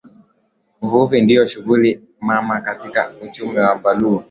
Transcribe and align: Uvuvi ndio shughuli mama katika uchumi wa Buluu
Uvuvi 0.81 1.21
ndio 1.21 1.47
shughuli 1.47 2.01
mama 2.21 2.61
katika 2.61 3.13
uchumi 3.21 3.57
wa 3.57 3.75
Buluu 3.75 4.19